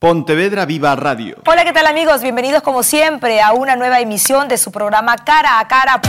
[0.00, 1.36] Pontevedra Viva Radio.
[1.46, 2.22] Hola, ¿qué tal amigos?
[2.22, 6.00] Bienvenidos como siempre a una nueva emisión de su programa Cara a Cara.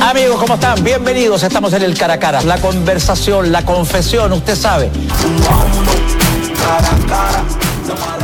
[0.00, 0.82] Amigos, ¿cómo están?
[0.82, 1.44] Bienvenidos.
[1.44, 2.42] Estamos en el cara a cara.
[2.42, 4.90] La conversación, la confesión, usted sabe.
[6.58, 8.15] Cara a cara.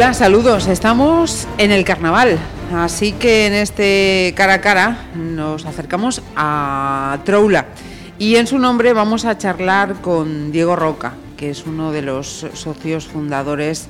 [0.00, 0.66] Hola, saludos.
[0.66, 2.38] Estamos en el carnaval,
[2.74, 7.66] así que en este cara a cara nos acercamos a Troula
[8.18, 12.46] y en su nombre vamos a charlar con Diego Roca, que es uno de los
[12.54, 13.88] socios fundadores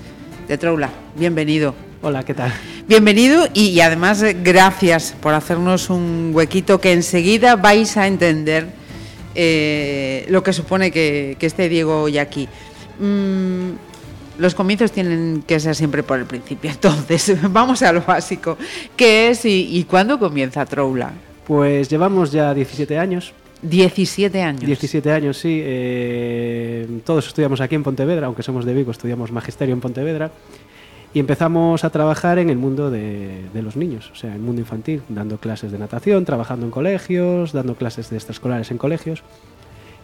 [0.48, 0.90] de Troula.
[1.14, 1.76] Bienvenido.
[2.02, 2.52] Hola, ¿qué tal?
[2.88, 8.66] Bienvenido y, además gracias por hacernos un huequito que enseguida vais a entender
[9.36, 12.48] eh, lo que supone que, esté Diego hoy aquí.
[12.98, 13.89] Mm,
[14.38, 16.70] los comienzos tienen que ser siempre por el principio.
[16.74, 18.56] Entonces, vamos a lo básico.
[18.96, 21.12] ¿Qué es y, cuándo comienza Troula?
[21.46, 23.32] Pues llevamos ya 17 años.
[23.62, 24.64] 17 años.
[24.64, 25.60] 17 años, sí.
[25.62, 30.30] Eh, todos estudiamos aquí en Pontevedra, aunque somos de Vigo, estudiamos magisterio en Pontevedra.
[31.12, 34.42] Y empezamos a trabajar en el mundo de, de, los niños, o sea, en el
[34.42, 39.24] mundo infantil, dando clases de natación, trabajando en colegios, dando clases de extraescolares en colegios.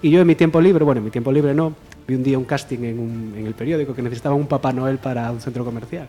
[0.03, 1.75] Y yo en mi tiempo libre, bueno, en mi tiempo libre no,
[2.07, 5.41] vi un día un casting en, el periódico que necesitaba un Papá Noel para un
[5.41, 6.09] centro comercial.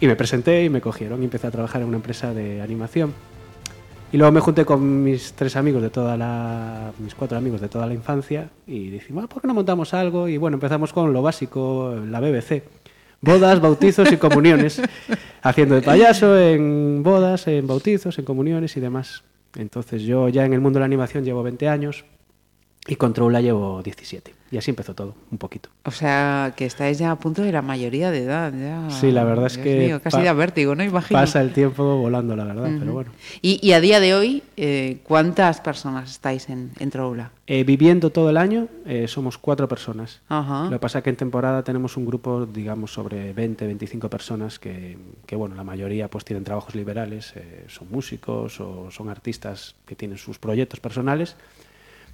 [0.00, 3.12] Y me presenté y me cogieron y empecé a trabajar en una empresa de animación.
[4.12, 7.68] Y luego me junté con mis tres amigos de toda la, mis cuatro amigos de
[7.68, 10.28] toda la infancia y dijimos, ah, ¿por qué no montamos algo?
[10.28, 12.62] Y bueno, empezamos con lo básico, la BBC.
[13.20, 14.80] Bodas, bautizos y comuniones.
[15.42, 19.24] Haciendo de payaso en bodas, en bautizos, en comuniones y demás.
[19.56, 22.04] Entonces yo ya en el mundo de la animación llevo 20 años
[22.88, 24.34] y con Troula llevo 17.
[24.50, 25.68] Y así empezó todo, un poquito.
[25.84, 28.50] O sea, que estáis ya a punto de la mayoría de edad.
[28.50, 28.88] Ya.
[28.88, 30.00] Sí, la verdad es que...
[30.02, 30.82] casi da vértigo, ¿no?
[30.82, 31.20] Imagino.
[31.20, 33.10] Pasa el tiempo volando, la verdad, pero bueno.
[33.42, 37.30] Y, a día de hoy, eh, ¿cuántas personas estáis en, en Troula?
[37.46, 40.22] Eh, viviendo todo el año, eh, somos cuatro personas.
[40.30, 44.58] Lo que pasa es que en temporada tenemos un grupo, digamos, sobre 20, 25 personas
[44.58, 47.34] que, que bueno, la mayoría pues tienen trabajos liberales,
[47.66, 51.36] son músicos o son artistas que tienen sus proyectos personales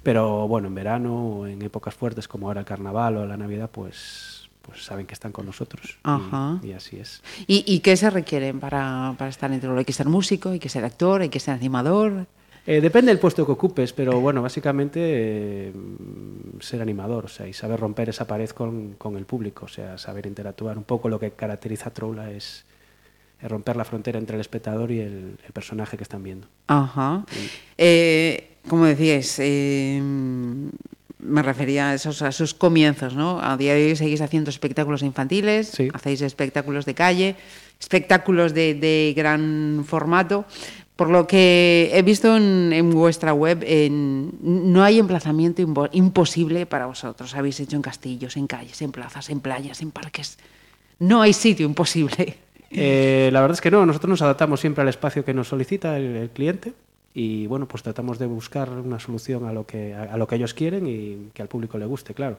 [0.05, 3.71] pero bueno, en verano o en épocas fuertes como ahora el carnaval o la Navidad,
[3.71, 5.97] pues, pues saben que están con nosotros.
[6.61, 7.23] Y, así es.
[7.47, 10.85] ¿Y, qué se requiere para, para estar entre Hay que ser músico, hay que ser
[10.85, 12.27] actor, hay que ser animador.
[12.67, 15.73] Eh, depende del puesto que ocupes, pero bueno, básicamente eh,
[16.59, 19.97] ser animador, o sea, y saber romper esa pared con, con, el público, o sea,
[19.97, 20.77] saber interactuar.
[20.77, 22.63] Un poco lo que caracteriza a Troula es,
[23.41, 26.47] romper la frontera entre el espectador y el, personaje que están viendo.
[26.67, 27.25] Ajá.
[27.77, 30.01] Eh, como decíais, eh,
[31.19, 33.39] me refería a esos, a sus comienzos, ¿no?
[33.41, 37.35] A día de hoy seguís haciendo espectáculos infantiles, hacéis espectáculos de calle,
[37.79, 40.45] espectáculos de, gran formato.
[40.95, 47.35] Por lo que he visto en, vuestra web, no hay emplazamiento imposible para vosotros.
[47.35, 50.37] Habéis hecho en castillos, en calles, en plazas, en playas, en parques.
[50.99, 52.37] No hay sitio imposible.
[52.77, 55.97] Eh, la verdad es que no, nosotros nos adaptamos siempre al espacio que nos solicita
[55.97, 56.73] el cliente
[57.13, 60.53] y bueno, pues tratamos de buscar una solución a lo que, a, lo que ellos
[60.53, 62.37] quieren y que al público le guste, claro.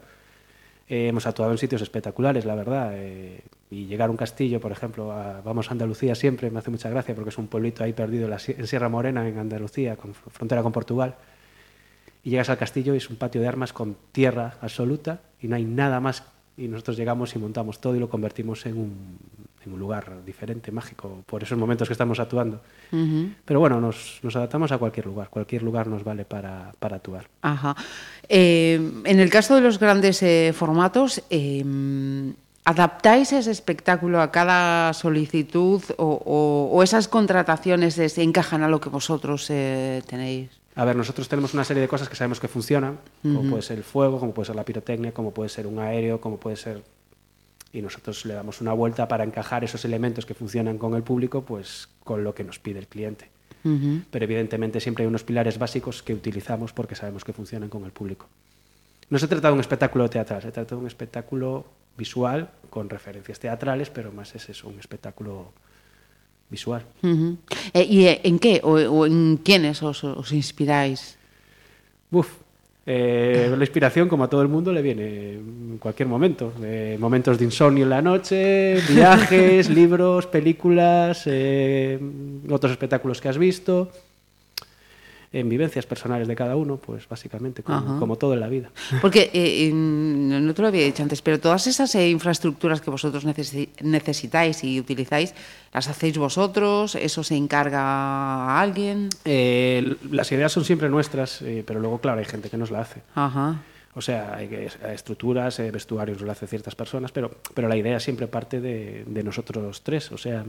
[0.89, 4.71] Eh, hemos actuado en sitios espectaculares, la verdad, eh, y llegar a un castillo, por
[4.71, 5.09] ejemplo,
[5.43, 8.67] vamos a Andalucía siempre, me hace mucha gracia porque es un pueblito ahí perdido en,
[8.67, 11.17] Sierra Morena, en Andalucía, con frontera con Portugal,
[12.23, 15.57] y llegas al castillo y es un patio de armas con tierra absoluta y no
[15.57, 16.23] hay nada más,
[16.59, 19.19] y nosotros llegamos y montamos todo y lo convertimos en un,
[19.67, 22.61] en un lugar diferente, mágico, por esos momentos que estamos actuando.
[23.45, 27.29] Pero bueno, nos, adaptamos a cualquier lugar, cualquier lugar nos vale para, actuar.
[27.43, 27.75] Ajá.
[28.29, 32.35] Eh, en el caso de los grandes eh, formatos, em,
[32.65, 39.47] ¿adaptáis ese espectáculo a cada solicitud o, esas contrataciones se encajan a lo que vosotros
[39.51, 40.51] eh, tenéis?
[40.77, 43.79] A ver, nosotros tenemos una serie de cosas que sabemos que funcionan, como puede ser
[43.79, 46.83] el fuego, como puede ser la pirotecnia, como puede ser un aéreo, como puede ser
[47.77, 51.43] y nosotros le damos una vuelta para encajar esos elementos que funcionan con el público
[51.43, 53.29] pues con lo que nos pide el cliente.
[54.13, 57.91] Pero evidentemente siempre hay unos pilares básicos que utilizamos porque sabemos que funcionan con el
[57.91, 58.29] público.
[59.11, 61.67] No se trata de un espectáculo teatral, se trata de un espectáculo
[61.99, 65.53] visual con referencias teatrales, pero más es eso, un espectáculo
[66.49, 66.85] visual.
[67.73, 71.19] Eh, ¿Y en qué o, en quiénes os, os inspiráis?
[72.13, 72.29] Uf,
[72.89, 76.53] eh, la inspiración, como a todo el mundo, le viene en cualquier momento.
[76.63, 81.99] Eh, momentos de insomnio en la noche, viajes, libros, películas, eh,
[82.49, 83.91] otros espectáculos que has visto
[85.41, 88.71] en vivencias personales de cada uno, pues básicamente, como, todo en la vida.
[89.03, 93.25] Porque, eh, no te lo había dicho antes, pero todas esas eh, infraestructuras que vosotros
[93.25, 95.35] necesitáis y utilizáis,
[95.75, 96.95] ¿las hacéis vosotros?
[96.95, 99.11] ¿Eso se encarga a alguien?
[99.27, 103.03] Eh, las ideas son siempre nuestras, pero luego, claro, hay gente que nos la hace.
[103.95, 108.61] O sea, hay, estructuras, vestuarios lo hacen ciertas personas, pero, pero la idea siempre parte
[108.61, 110.47] de, de nosotros tres, o sea,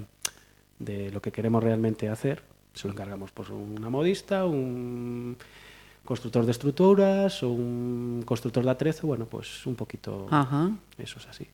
[0.80, 2.42] de lo que queremos realmente hacer
[2.78, 5.38] se lo encargamos pues una modista, un
[6.08, 10.28] constructor de estructuras o un constructor de atrezo, bueno, pues un poquito
[10.98, 11.46] eso es así.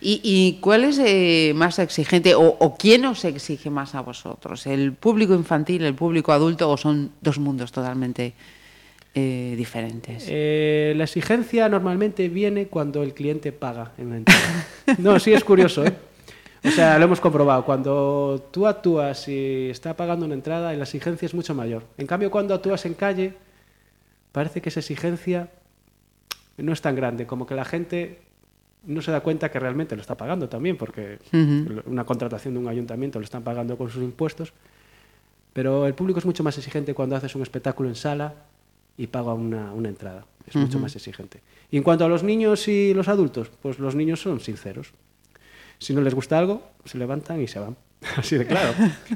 [0.00, 4.66] ¿Y, cuál es eh, más exigente o, quién os exige más a vosotros?
[4.66, 8.34] ¿El público infantil, el público adulto o son dos mundos totalmente
[9.12, 10.26] eh, diferentes?
[10.28, 14.66] Eh, la exigencia normalmente viene cuando el cliente paga en la entrada.
[14.98, 15.92] no, sí es curioso, ¿eh?
[16.66, 17.64] O sea, lo hemos comprobado.
[17.64, 21.84] Cuando tú actúas y está pagando una entrada, la exigencia es mucho mayor.
[21.96, 23.34] En cambio, cuando actúas en calle,
[24.32, 25.48] parece que esa exigencia
[26.56, 28.20] no es tan grande, como que la gente
[28.84, 31.18] no se da cuenta que realmente lo está pagando también, porque
[31.86, 34.52] una contratación de un ayuntamiento lo están pagando con sus impuestos.
[35.52, 38.34] Pero el público es mucho más exigente cuando haces un espectáculo en sala
[38.96, 40.24] y paga una, entrada.
[40.46, 41.40] Es mucho más exigente.
[41.70, 44.92] Y en cuanto a los niños y los adultos, pues los niños son sinceros.
[45.78, 47.76] Si no les gusta algo, se levantan y se van.
[48.16, 48.74] Así de claro,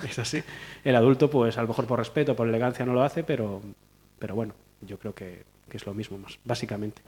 [0.09, 0.43] es así.
[0.83, 3.61] El adulto, pues a lo mejor por respeto, por elegancia no lo hace, pero,
[4.19, 7.03] pero bueno, yo creo que, es lo mismo, más, básicamente.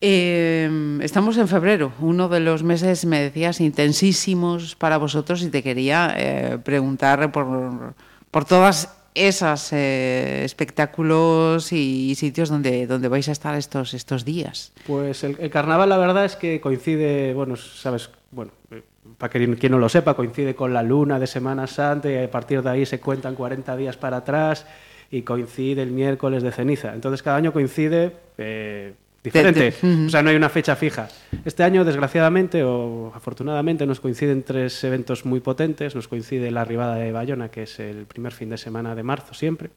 [0.00, 5.62] Em, estamos en febrero, uno de los meses, me decías, intensísimos para vosotros y te
[5.62, 7.94] quería eh, preguntar por,
[8.30, 14.72] por todas esos eh, espectáculos y sitios donde, donde vais a estar estos, estos días?
[14.86, 18.82] Pues el, carnaval la verdad es que coincide, bueno, sabes, bueno, eh,
[19.16, 22.30] para quien, quien, no lo sepa, coincide con la luna de Semana Santa y a
[22.30, 24.66] partir de ahí se cuentan 40 días para atrás
[25.10, 26.92] y coincide el miércoles de ceniza.
[26.92, 28.94] Entonces cada año coincide eh,
[29.24, 29.74] diferente.
[30.06, 31.08] O sea, no hay una fecha fija.
[31.44, 35.94] Este año, desgraciadamente o afortunadamente, nos coinciden tres eventos muy potentes.
[35.94, 39.32] Nos coincide la arribada de Bayona, que es el primer fin de semana de marzo
[39.32, 39.70] siempre.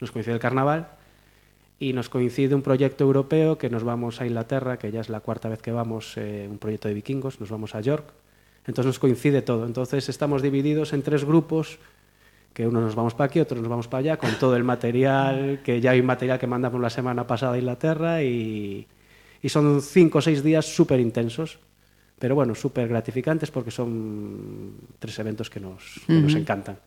[0.00, 0.88] Nos coincide el carnaval.
[1.78, 5.20] Y nos coincide un proyecto europeo que nos vamos a Inglaterra, que ya es la
[5.20, 8.12] cuarta vez que vamos, eh, un proyecto de vikingos, nos vamos a York.
[8.66, 9.66] Entonces nos coincide todo.
[9.66, 11.78] Entonces estamos divididos en tres grupos
[12.54, 15.60] que uno nos vamos para aquí, otro nos vamos para allá, con todo el material,
[15.64, 18.86] que ya hay material que mandamos la semana pasada a Inglaterra y,
[19.42, 21.58] y son cinco o seis días súper intensos,
[22.18, 26.78] pero bueno, súper gratificantes porque son tres eventos que nos, nos encantan.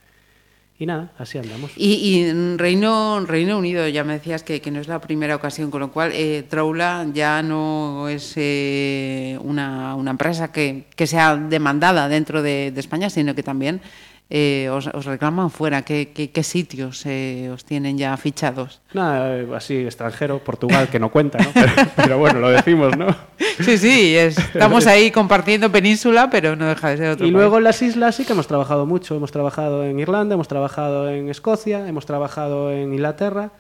[0.80, 1.72] Y nada, así andamos.
[1.76, 5.72] Y, en Reino, Reino Unido, ya me decías que, que, no es la primera ocasión,
[5.72, 11.36] con lo cual eh, Troula ya no es eh, una, una, empresa que, que, sea
[11.36, 13.82] demandada dentro de, de España, sino que también
[14.30, 15.84] eh, os, reclaman fuera?
[15.84, 18.82] ¿Qué, qué, sitios eh, os tienen ya fichados?
[18.94, 21.50] Nada, así extranjero, Portugal, que no cuenta, ¿no?
[21.96, 23.08] Pero, bueno, lo decimos, ¿no?
[23.38, 27.26] Sí, sí, estamos ahí compartiendo península, pero no deja de ser otro.
[27.26, 29.16] Y luego en las islas sí que hemos trabajado mucho.
[29.16, 33.52] Hemos trabajado en Irlanda, hemos trabajado en Escocia, hemos trabajado en Inglaterra.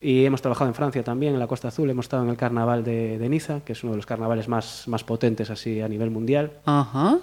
[0.00, 1.88] Y hemos trabajado en Francia también, en la Costa Azul.
[1.88, 4.86] Hemos estado en el carnaval de, de Niza, que es uno de los carnavales más,
[4.86, 6.52] más potentes así a nivel mundial.
[6.66, 7.18] Ajá.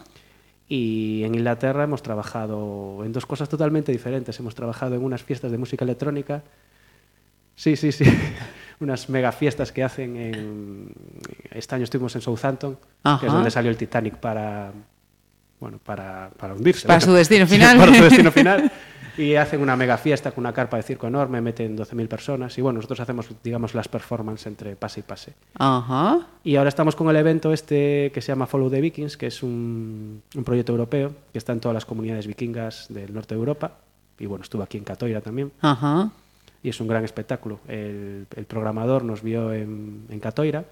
[0.73, 4.39] Y en Inglaterra hemos trabajado en dos cosas totalmente diferentes.
[4.39, 6.43] Hemos trabajado en unas fiestas de música electrónica.
[7.55, 8.05] Sí, sí, sí.
[8.79, 10.93] unas mega fiestas que hacen en...
[11.51, 12.77] Este año estuvimos en Southampton,
[13.19, 14.71] que es donde salió el Titanic para,
[15.59, 16.87] bueno, para, para hundirse.
[16.87, 17.77] Para su destino final.
[17.77, 18.71] para su destino final.
[19.21, 22.61] Y hacen una mega fiesta con una carpa de circo enorme, meten 12.000 personas y
[22.61, 25.33] bueno, nosotros hacemos, digamos, las performances entre pase y pase.
[25.55, 26.27] Ajá.
[26.43, 29.43] Y ahora estamos con el evento este que se llama Follow the Vikings, que es
[29.43, 33.77] un, un proyecto europeo que está en todas las comunidades vikingas del norte de Europa
[34.17, 35.51] y bueno, estuvo aquí en Catoira también.
[35.61, 36.11] Ajá.
[36.63, 37.59] Y es un gran espectáculo.
[37.67, 40.65] El, el programador nos vio en, en Catoira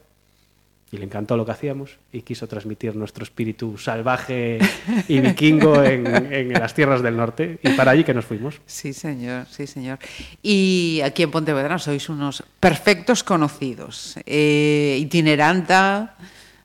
[0.91, 4.59] y le encantó lo que hacíamos y quiso transmitir nuestro espíritu salvaje
[5.07, 8.59] y vikingo en, las tierras del norte y para allí que nos fuimos.
[8.65, 9.99] Sí, señor, sí, señor.
[10.41, 14.17] Y aquí en Pontevedra sois unos perfectos conocidos.
[14.25, 16.17] Eh, itineranta,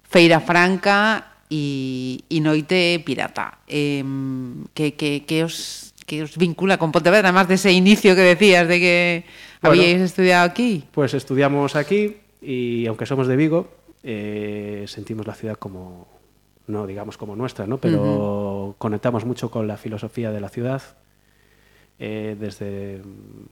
[0.08, 3.58] Feira Franca y, Noite Pirata.
[3.68, 9.24] Em, ¿qué, os, os, vincula con Pontevedra, además de ese inicio que decías de que
[9.60, 10.84] habíais estudiado aquí?
[10.92, 16.06] Pues estudiamos aquí y aunque somos de Vigo, eh, sentimos la ciudad como,
[16.66, 17.78] no digamos como nuestra, ¿no?
[17.78, 20.82] pero conectamos mucho con la filosofía de la ciudad.
[21.98, 23.00] Eh, desde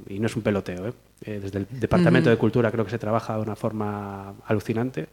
[0.09, 0.93] y no es un peloteo, ¿eh?
[1.25, 5.09] Eh, desde el Departamento de Cultura creo que se trabaja de una forma alucinante.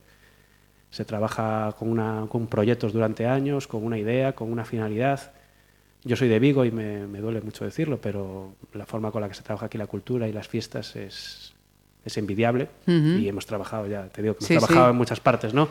[0.90, 5.32] Se trabaja con, una, con proyectos durante años, con una idea, con una finalidad.
[6.04, 9.30] Yo soy de Vigo y me, me, duele mucho decirlo, pero la forma con la
[9.30, 11.54] que se trabaja aquí la cultura y las fiestas es,
[12.06, 12.70] es envidiable.
[12.88, 15.68] Y hemos trabajado ya, te digo que hemos trabajado en muchas partes, ¿no?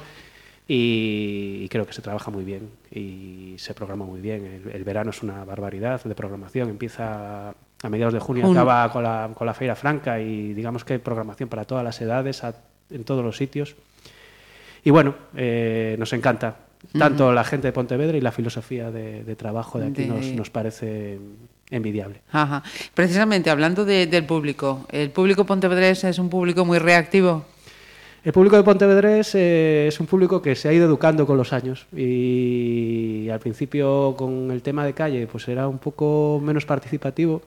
[0.70, 4.62] Y, creo que se trabaja muy bien y se programa muy bien.
[4.70, 6.68] El, verano es una barbaridad de programación.
[6.68, 10.94] Empieza a mediados de junio, acaba con la, con la Feira Franca y digamos que
[10.94, 12.42] hay programación para todas las edades,
[12.90, 13.76] en todos los sitios.
[14.84, 16.56] Y bueno, eh, nos encanta.
[16.96, 21.18] Tanto la gente de Pontevedra y la filosofía de, trabajo de aquí Nos, nos, parece
[21.70, 22.20] envidiable.
[22.32, 22.62] Ajá.
[22.94, 27.44] Precisamente hablando del público, ¿el público pontevedrés es un público muy reactivo?
[28.24, 31.52] El público de Pontevedrés eh, es un público que se ha ido educando con los
[31.52, 37.40] años y al principio con el tema de calle pues era un poco menos participativo,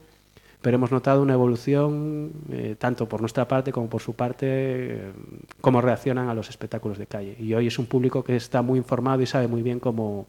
[0.61, 5.11] pero hemos notado una evolución eh, tanto por nuestra parte como por su parte, eh,
[5.59, 7.35] cómo reaccionan a los espectáculos de calle.
[7.37, 10.27] Y hoy es un público que está muy informado y sabe muy bien cómo,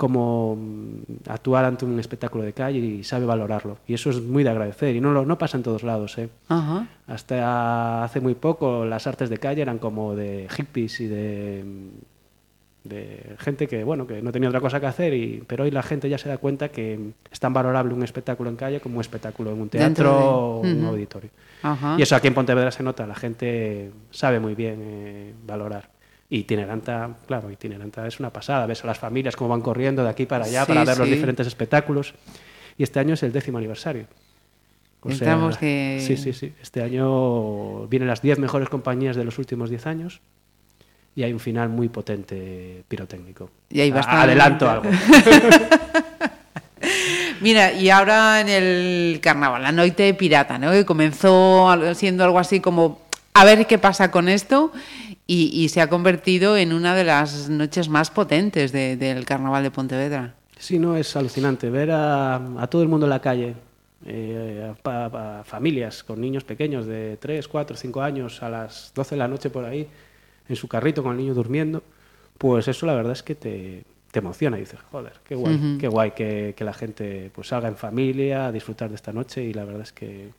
[0.00, 3.76] cómo mm, actuar ante un espectáculo de calle y sabe valorarlo.
[3.86, 4.96] Y eso es muy de agradecer.
[4.96, 6.16] Y no, no pasa en todos lados.
[6.16, 6.30] ¿eh?
[7.06, 11.64] Hasta hace muy poco las artes de calle eran como de hippies y de,
[12.84, 15.12] de gente que, bueno, que no tenía otra cosa que hacer.
[15.12, 18.48] Y, pero hoy la gente ya se da cuenta que es tan valorable un espectáculo
[18.48, 21.28] en calle como un espectáculo en un teatro o un auditorio.
[21.98, 23.06] Y eso aquí en Pontevedra se nota.
[23.06, 25.99] La gente sabe muy bien eh, valorar.
[26.30, 28.66] Itineranta, claro, Itineranta es una pasada.
[28.66, 31.46] Ves a las familias cómo van corriendo de aquí para allá para ver los diferentes
[31.46, 32.14] espectáculos.
[32.78, 34.06] Y este año es el décimo aniversario.
[35.02, 36.02] O sea, que...
[36.06, 36.52] Sí, sí, sí.
[36.62, 40.20] Este año vienen las 10 mejores compañías de los últimos 10 años
[41.16, 43.50] y hay un final muy potente pirotécnico.
[43.68, 44.22] Y bastante...
[44.22, 44.88] Adelanto algo.
[47.40, 50.70] Mira, y ahora en el carnaval, la noche pirata, ¿no?
[50.70, 53.00] Que comenzó siendo algo así como
[53.32, 54.72] a ver qué pasa con esto
[55.32, 60.34] y, se ha convertido en una de las noches más potentes del Carnaval de Pontevedra.
[60.58, 63.54] Sí, no, es alucinante ver a, todo el mundo en la calle,
[64.06, 69.18] eh, a, familias con niños pequeños de 3, 4, 5 años a las 12 de
[69.20, 69.86] la noche por ahí,
[70.48, 71.84] en su carrito con el niño durmiendo,
[72.36, 76.10] pues eso la verdad es que te, emociona y dices, joder, qué guay, qué guay
[76.10, 79.64] que, que, la gente pues salga en familia a disfrutar de esta noche y la
[79.64, 80.30] verdad es que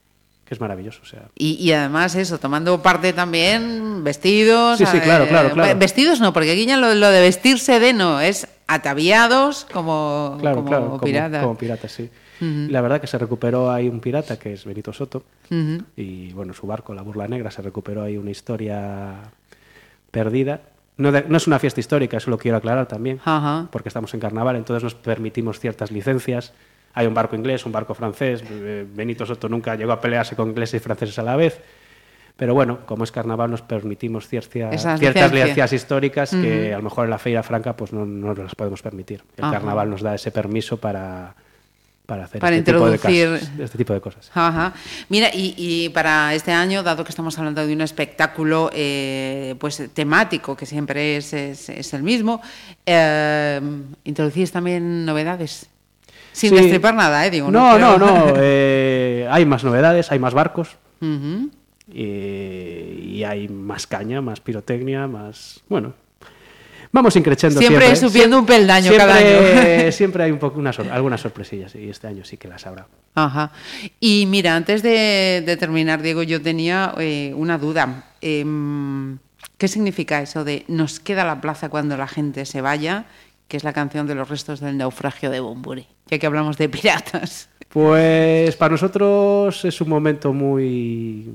[0.52, 1.00] es maravilloso.
[1.02, 1.24] O sea.
[1.36, 4.78] Y, además eso, tomando parte también vestidos.
[4.78, 5.80] Sí, sí, claro, claro, eh, claro.
[5.80, 11.42] Vestidos no, porque aquí ya lo, de vestirse de no, es ataviados como, como, pirata.
[11.42, 12.10] Como, pirata, sí.
[12.42, 15.24] La verdad que se recuperó ahí un pirata que es Benito Soto
[15.96, 19.14] y bueno, su barco, la Burla Negra, se recuperó ahí una historia
[20.10, 20.62] perdida.
[20.98, 23.22] No, no, es una fiesta histórica, eso lo quiero aclarar también,
[23.72, 26.54] porque estamos en carnaval, entonces nos permitimos ciertas licencias
[26.94, 28.44] hay un barco inglés, un barco francés.
[28.50, 31.60] Eh, Benito Soto nunca llegó a pelearse con ingleses y franceses a la vez.
[32.36, 37.06] Pero bueno, como es carnaval nos permitimos ciertas, ciertas licencias históricas que a lo mejor
[37.06, 39.24] en la Feira Franca pues no, no las podemos permitir.
[39.38, 41.36] El carnaval nos da ese permiso para,
[42.12, 43.40] para hacer para este, introducir...
[43.40, 44.32] tipo de este tipo de cosas.
[44.34, 44.74] Ajá.
[45.10, 50.58] Mira, y, para este año, dado que estamos hablando de un espectáculo eh, pues temático,
[50.58, 52.42] que siempre es, es, el mismo,
[52.86, 53.62] eh,
[54.04, 55.70] ¿introducís también novedades?
[56.32, 57.32] Sin destripar nada, ¿eh?
[57.32, 58.34] Digo, no, no, no.
[58.38, 60.78] Eh, hay más novedades, hay más barcos.
[61.92, 65.62] y, hay más caña, más pirotecnia, más.
[65.70, 65.94] Bueno.
[66.94, 67.86] Vamos increciendo siempre.
[67.86, 69.92] Siempre subiendo un peldaño cada año.
[69.92, 70.62] siempre hay un poco
[70.92, 72.88] algunas sorpresillas y este año sí que las habrá.
[73.16, 73.52] Ajá.
[74.00, 78.06] Y mira, antes de, terminar, Diego, yo tenía eh, una duda.
[78.20, 79.20] Em,
[79.58, 83.06] ¿Qué significa eso de nos queda la plaza cuando la gente se vaya?
[83.52, 86.70] Que es la canción de los restos del naufragio de Bumburi, ya que hablamos de
[86.70, 87.50] piratas.
[87.68, 91.32] Pues para nosotros es un momento muy,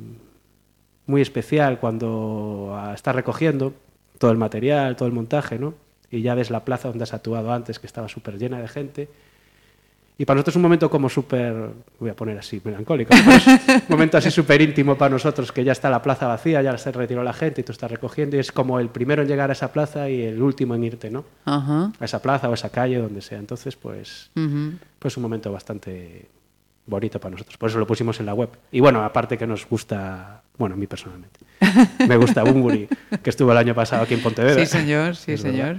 [1.06, 3.72] muy especial cuando estás recogiendo
[4.18, 5.72] todo el material, todo el montaje, ¿no?
[6.10, 9.08] Y ya ves la plaza donde has actuado antes, que estaba súper llena de gente,
[10.18, 11.54] y para nosotros es un momento como súper,
[11.98, 15.90] voy a poner así, melancólico, un momento así súper íntimo para nosotros, que ya está
[15.90, 18.80] la plaza vacía, ya se retiró la gente y tú estás recogiendo, y es como
[18.80, 21.24] el primero en llegar a esa plaza y el último en irte, ¿no?
[21.44, 23.38] A esa plaza o a esa calle, donde sea.
[23.38, 24.30] Entonces, pues,
[24.98, 26.26] pues un momento bastante
[26.86, 27.58] bonito para nosotros.
[27.58, 28.48] Por eso lo pusimos en la web.
[28.72, 31.40] Y bueno, aparte que nos gusta, bueno, a mí personalmente,
[32.08, 32.88] me gusta Bumburi,
[33.22, 34.64] que estuvo el año pasado aquí en Pontevedra.
[34.64, 35.76] Sí, señor, sí, señor.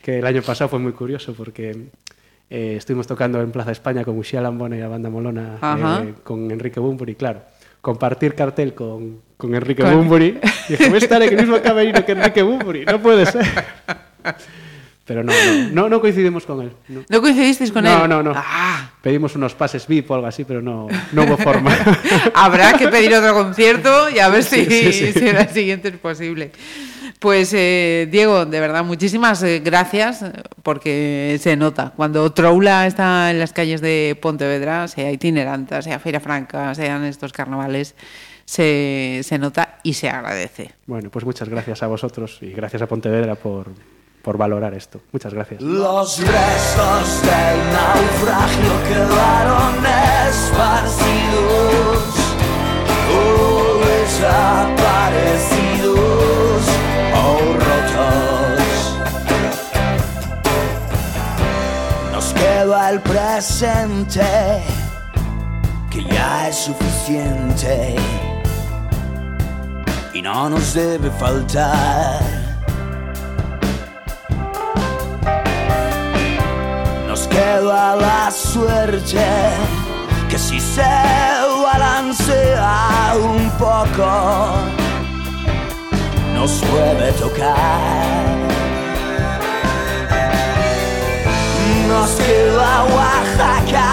[0.00, 1.90] Que el año pasado fue muy curioso porque
[2.54, 6.52] eh, estuvimos tocando en Plaza España con Uxía Lambona e a Banda Molona eh, con
[6.52, 7.48] Enrique Bumburi, claro,
[7.80, 9.96] compartir cartel con, con Enrique con...
[9.96, 10.36] Bumburi,
[10.68, 13.40] dije, voy a estar en el mismo camerino que Enrique Bumburi, no puede ser.
[15.04, 15.32] Pero no,
[15.72, 16.72] no, no, coincidimos con él.
[17.08, 17.92] ¿No, coincidisteis con él?
[17.92, 18.32] No, no, no.
[18.36, 18.92] Ah.
[19.02, 21.76] Pedimos unos pases VIP o algo así, pero no, no hubo forma.
[22.34, 26.52] Habrá que pedir otro concierto y a ver si, si el siguiente es posible.
[27.22, 30.24] Pues eh, Diego, de verdad, muchísimas eh, gracias
[30.64, 31.92] porque se nota.
[31.94, 37.32] Cuando Troula está en las calles de Pontevedra, sea itineranta, sea Feira Franca, sean estos
[37.32, 37.94] carnavales,
[38.44, 40.72] se, se nota y se agradece.
[40.86, 43.68] Bueno, pues muchas gracias a vosotros y gracias a Pontevedra por,
[44.22, 45.00] por valorar esto.
[45.12, 45.60] Muchas gracias.
[45.60, 49.74] Los restos del naufragio quedaron
[50.28, 52.04] esparcidos
[53.10, 56.62] o desaparecidos
[57.14, 58.62] o rotos.
[62.12, 64.62] Nos queda el presente
[65.90, 67.96] que ya es suficiente
[70.14, 72.41] y no nos debe faltar
[77.32, 79.26] queda la suerte
[80.28, 80.94] que si se
[81.64, 84.08] balancea un poco
[86.34, 88.22] nos puede tocar.
[91.88, 93.91] Nos queda Oaxaca,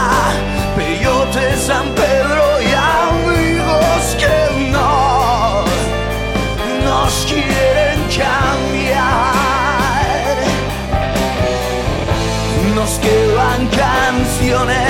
[14.50, 14.88] canciones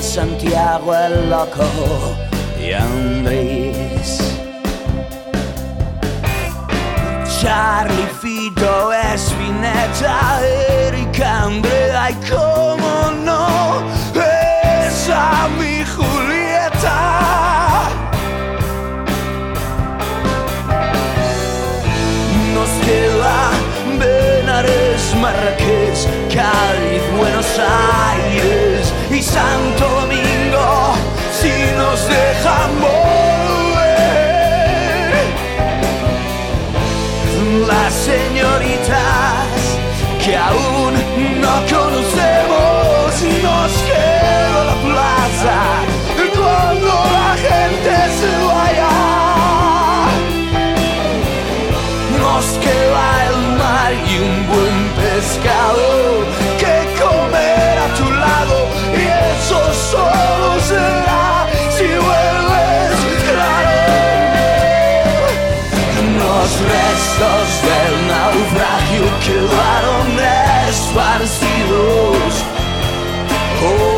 [0.00, 2.16] Santiago e Loco
[2.56, 4.36] di Andris.
[7.40, 9.16] Charlie, Fido e
[10.42, 13.82] Eric, Andrea e come no,
[14.14, 16.98] esa mi Julieta.
[22.52, 23.50] Nos Nostella,
[23.98, 29.77] Benares, Marrakech, Cádiz, Buenos Aires y San
[55.18, 56.24] pescado
[56.60, 58.58] que comer a tu lado
[58.94, 59.02] y
[59.34, 63.78] eso solo será si vuelves claro.
[66.22, 70.06] Los restos del naufragio quedaron
[70.68, 72.30] esparcidos
[73.64, 73.97] o